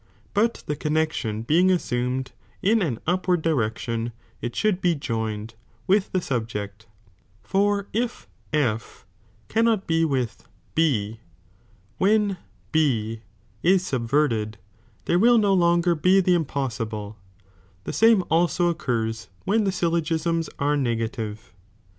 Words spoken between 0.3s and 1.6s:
But (the connexion